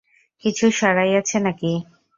কিছু 0.43 0.65
সরাইয়াছে 0.71 1.37
নাকি? 1.39 1.71